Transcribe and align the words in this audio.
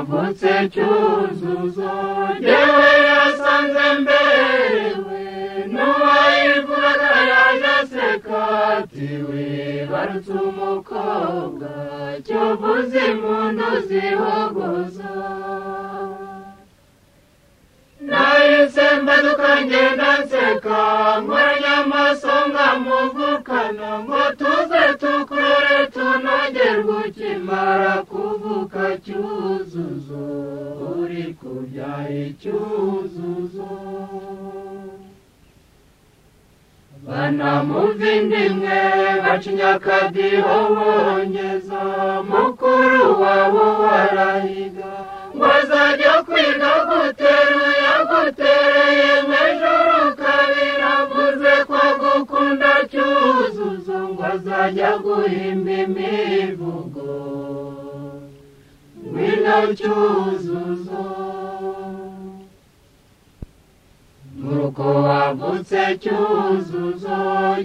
yavutse 0.00 0.50
cyuzuzo 0.72 1.94
yewe 2.46 2.88
yasanze 3.08 3.86
mberewe 4.02 5.18
n'uwayivuraga 5.72 7.10
yaje 7.32 7.68
aseka 7.82 8.42
tiwe 8.92 9.44
barutse 9.90 10.32
umukobwa 10.48 11.70
cyovuze 12.26 12.98
impundu 13.12 13.68
zihogoza 13.86 15.12
nahise 18.08 18.86
mbaduka 19.02 19.48
ngenda 19.66 20.08
nseka 20.22 20.78
nkoranya 21.22 21.72
amaso 21.84 22.32
nkamuvukana 22.50 23.88
ngo 24.04 24.20
tuze 24.38 24.82
tukurure 25.00 25.82
tu 25.94 25.99
cyongerwa 26.50 26.96
ukimara 27.08 27.92
kuvuka 28.10 28.82
cyuzuzo 29.04 30.22
uri 31.00 31.26
kubyaha 31.40 32.08
icyuzuzo 32.26 33.68
banamuva 37.06 38.06
indi 38.16 38.42
mwe 38.56 38.80
baca 39.24 39.46
inyakadiho 39.52 40.56
bongeza 40.74 41.82
mukuru 42.30 43.06
wabo 43.22 43.64
warahiga 43.84 44.90
ngo 45.36 45.46
azajya 45.60 46.12
kwiga 46.26 46.72
guteruye 46.88 47.88
gutereye 48.10 49.10
nk'ejuru 49.26 49.92
ukabiravuze 50.10 51.52
ko 51.68 51.78
gukunda 52.00 52.70
cyuzuzo 52.90 53.96
ngo 54.12 54.22
azajya 54.34 54.90
guhimba 55.04 55.72
imiti 55.84 56.29
cyo 59.50 59.68
cyuzuzo 59.78 61.02
nuko 64.38 64.84
wagutse 65.04 65.80
cyuzuzo 66.02 67.18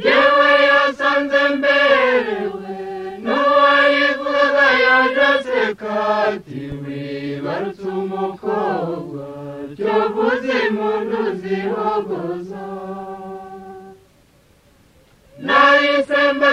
yewe 0.06 0.50
yasanze 0.68 1.42
mberewe 1.60 2.76
n'uwayivugaga 3.24 4.68
yajaseka 4.86 5.90
ati 6.30 6.62
wibarutse 6.82 7.84
umukobwa 8.04 9.26
cyo 9.78 9.96
kuzimundu 10.14 11.20
zihogoza 11.42 12.64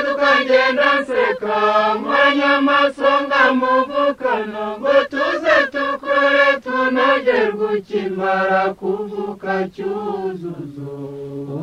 tukagenda 0.05 0.89
nseka 1.01 1.57
nkoranyamasoga 1.99 3.43
muvukano 3.59 4.65
ngo 4.81 4.93
tuze 5.13 5.57
tukore 5.75 6.47
tunogerwe 6.65 7.67
ukimara 7.77 8.63
kuvuka 8.81 9.53
cyuzuzo 9.75 10.93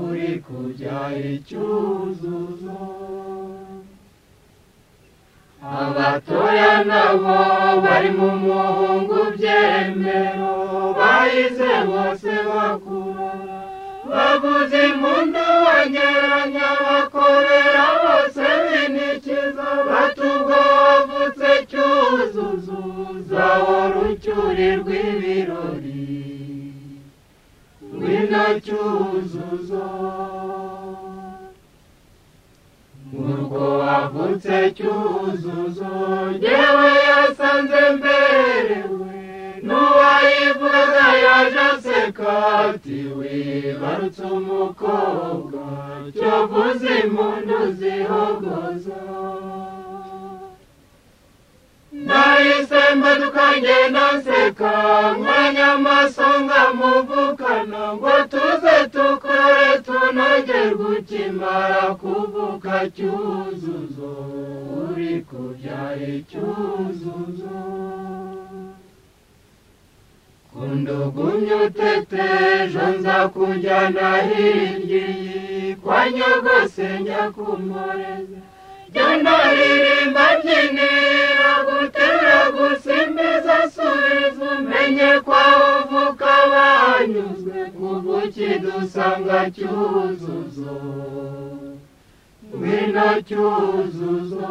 uri 0.04 0.32
kujya 0.46 0.98
icyuzuzo 1.32 2.80
abatoya 5.82 6.74
nabo 6.90 7.38
bari 7.84 8.10
mu 8.18 8.30
muhungu 8.44 9.18
byemero 9.36 10.52
bayize 10.98 11.72
bose 11.90 12.30
bakuru 12.48 13.09
baguze 14.14 14.76
impundu 14.92 15.44
bangeranya 15.66 16.68
bakorera 16.86 17.84
bose 18.02 18.44
binikiza 18.72 19.68
batugobutse 19.90 21.50
cyuzuzuza 21.70 23.44
urucyuri 23.78 24.68
rw'ibirori 24.82 26.24
ngwino 27.94 28.46
cyuzuzo 28.66 29.86
urwo 33.28 33.64
wavutse 33.82 34.56
cyuzuzo 34.78 35.92
ngewe 36.38 36.90
yasanze 37.10 37.82
mberewe 37.98 39.09
ivuga 40.50 41.04
yaje 41.26 41.98
kati 42.20 42.98
wibarutse 43.18 44.24
umukobwa 44.38 45.64
cyovuze 46.18 46.90
impundu 47.06 47.58
zihogoza 47.80 49.02
ndayisemba 52.04 53.12
tukagenda 53.22 54.04
nseka 54.16 54.74
mwanya 55.20 55.66
amaso 55.76 56.28
ngamuvukana 56.46 57.82
ngo 57.96 58.12
tuze 58.32 58.76
tukore 58.94 59.68
tunogerwe 59.86 60.84
ukimara 61.00 61.84
kuvuka 62.02 62.74
cyuzuzo 62.96 64.12
uri 64.82 65.14
kubyaye 65.30 66.12
cyuzuzo 66.30 67.58
undugumye 70.64 71.54
uteteje 71.68 72.82
nzakujyana 73.00 74.08
hirya 74.28 75.04
iyi 75.18 75.76
kwa 75.84 76.00
nyogose 76.14 76.86
nyakumureze 77.06 78.38
jyana 78.94 79.36
ririmba 79.58 80.26
byinira 80.40 81.52
gutera 81.68 82.36
gusimbiza 82.56 83.58
subiza 83.76 84.44
umenye 84.58 85.10
kwa 85.26 85.44
uvuka 85.78 86.32
banyuzwe 86.52 87.58
ubuki 87.90 88.50
dusanga 88.64 89.40
cyuzuzo 89.56 90.74
ngwino 92.50 93.08
cyuzuzo 93.28 94.48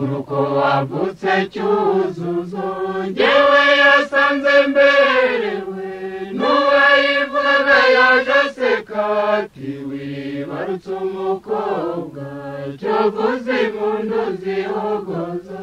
uruko 0.00 0.34
wavutse 0.56 1.30
cyuzuzo 1.52 2.66
ngewe 3.10 3.62
yasanze 3.80 4.52
mberewe 4.70 5.88
n'uwayivugaga 6.36 7.78
yaje 7.96 8.34
aseka 8.44 9.02
ati 9.36 9.68
wibarutse 9.88 10.90
umukobwa 11.06 12.24
cyo 12.80 12.98
kuzimundu 13.16 14.20
zihogoza 14.40 15.60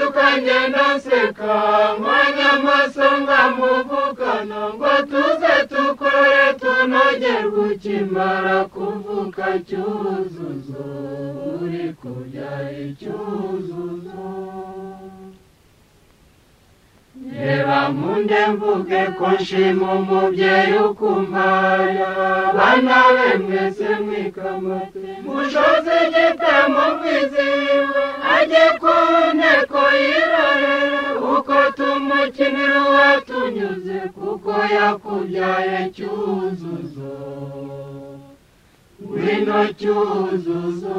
dukanye 0.00 0.56
ndaseka 0.70 1.52
mwanyamasonga 2.00 3.38
muvukana 3.56 4.60
ngo 4.74 4.90
tuze 5.10 5.54
tukore 5.70 6.42
tunogerwe 6.60 7.58
ukimara 7.70 8.56
kuvuka 8.74 9.44
cyuzuzo 9.66 10.82
uri 11.62 11.84
kurya 12.00 12.50
icyuzuzo 12.84 13.97
nkunde 17.96 18.38
mvuge 18.52 19.00
ko 19.18 19.26
nshima 19.40 19.86
umubyeyi 19.98 20.76
ukumpara 20.88 22.10
bana 22.56 22.96
be 23.14 23.28
mwese 23.42 23.86
mwikamate 24.04 25.04
mushoze 25.24 25.92
igitemo 26.06 26.82
mwiziwe 26.98 28.02
ajye 28.36 28.66
ku 28.80 28.94
nteko 29.36 29.80
yirorera 30.00 31.02
uko 31.34 31.54
tumukinira 31.76 32.78
uwatunyuze 32.88 33.98
kuko 34.16 34.52
yakubyaye 34.76 35.76
cyuzuzo 35.94 37.12
ngwino 39.02 39.58
cyuzuzo 39.78 40.96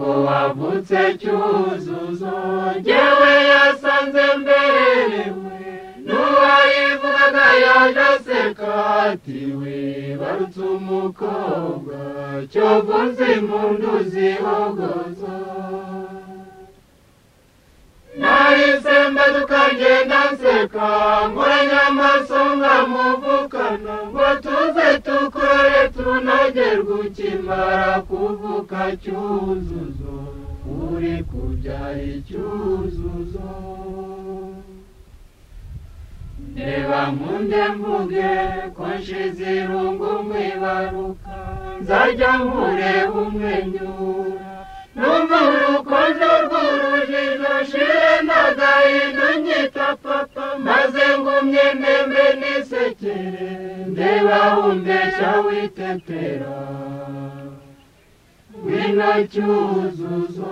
ko 0.00 0.06
wavutse 0.26 1.00
cyuzuzo 1.20 2.36
ngewe 2.80 3.32
yasanze 3.52 4.24
mbere 4.40 5.24
n'uwayivugaga 6.06 7.46
yaje 7.64 8.02
aseka 8.14 8.68
ati 9.06 9.38
we 9.58 9.78
barutse 10.20 10.62
umukobwa 10.78 11.98
cyovuze 12.52 13.24
impundu 13.38 13.90
zihogoza 14.10 15.34
nahise 18.20 18.94
mbaduka 19.12 19.58
ngewe 19.74 19.99
umuzo 33.20 33.48
reba 36.56 37.00
nkunde 37.14 37.62
mvuge 37.76 38.28
ko 38.76 38.84
nshize 38.98 39.48
irungu 39.62 40.08
mwibaruka 40.26 41.36
nzajya 41.80 42.30
nkureba 42.42 43.16
umwenyura 43.24 44.48
numva 44.96 45.38
urukundo 45.52 46.26
rw'urujijo 46.44 47.54
shire 47.70 48.08
n'agahinda 48.26 49.28
nyita 49.44 49.88
papa 50.04 50.46
maze 50.66 51.04
ngumye 51.20 51.66
membe 51.82 52.24
n'isekere 52.40 53.48
ndeba 53.92 54.38
umbeshya 54.66 55.30
witetera 55.46 56.56
ngwino 58.56 59.10
cyuzuzo 59.32 60.50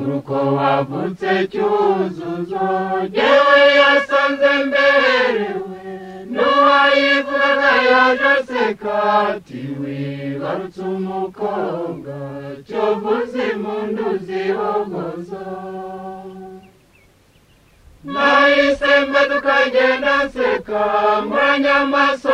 uruko 0.00 0.34
wavutse 0.56 1.32
cyuzuzo 1.52 2.66
yewe 3.16 3.58
yasanze 3.80 4.50
mberewe 4.70 5.82
n'uwayivugaga 6.34 7.72
yaje 7.90 8.26
aseka 8.38 8.94
ati 9.32 9.60
wibarutse 9.80 10.80
umukobwa 10.96 12.16
cyovuze 12.66 13.38
impundu 13.52 14.06
zihogoza 14.26 15.44
nahise 18.12 18.92
mbaduka 19.08 19.54
ngenda 19.68 20.12
nseka 20.26 20.82
muranyamaso 21.28 22.32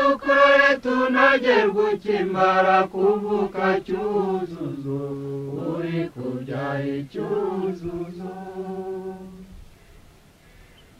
tukurore 0.00 0.70
tunogerwe 0.82 1.82
ukimara 1.94 2.78
kuvuka 2.92 3.66
cyuzuzo 3.84 5.00
uri 5.72 6.00
kubyaha 6.14 6.82
icyuzuzo 7.00 8.32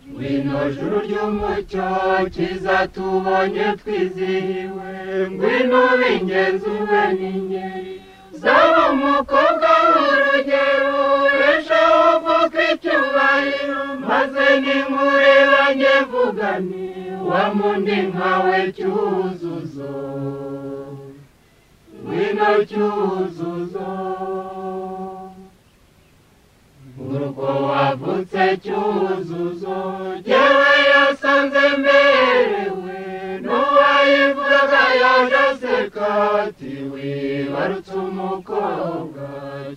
ngwino 0.08 0.60
juru 0.74 0.96
ry'umucyo 1.06 1.88
kiza 2.34 2.76
tubonye 2.94 3.66
twizihiwe 3.80 4.90
ngwino 5.32 5.80
b'ingenzi 5.98 6.68
ube 6.78 7.02
n'ingeri 7.16 7.94
zaba 8.40 8.82
umukobwa 8.94 9.68
w'urugero 9.88 10.96
urushaho 11.34 12.04
kuvuka 12.24 12.60
icyubahiro 12.72 13.80
maze 14.08 14.46
n'inkure 14.62 15.39
nanjye 15.70 15.94
vugane 16.10 16.86
wa 17.30 17.42
mundi 17.56 17.96
nkawe 18.10 18.58
cyuzuzo 18.76 19.92
ngwino 22.02 22.50
cyuzuzo 22.68 23.90
uruko 27.12 27.46
wavutse 27.68 28.42
cyuzuzo 28.64 29.78
yewe 30.30 30.74
yasanze 30.92 31.62
mberewe 31.80 32.98
n'uwayivugaga 33.42 34.82
yaje 35.02 35.38
aseka 35.50 36.06
ati 36.44 36.72
wibarutse 36.92 37.92
umukobwa 38.08 39.24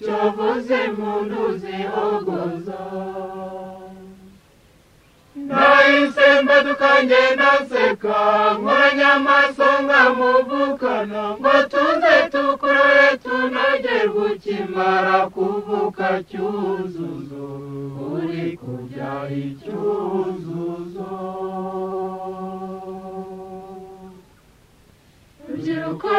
cyovuze 0.03 0.75
impundu 0.89 1.42
duka 6.68 6.89
ngenda 7.06 7.50
nseka 7.65 8.18
nkamuvukana 9.86 11.24
ngo 11.39 11.51
tuze 11.71 12.15
tukurore 12.31 13.07
tunage 13.24 13.98
gukimara 14.15 15.18
kuvuka 15.36 16.07
cyuzuzo 16.30 17.44
uri 18.12 18.45
kujya 18.62 19.12
icyuzuzo 19.44 21.12
rubyiruko 25.48 26.13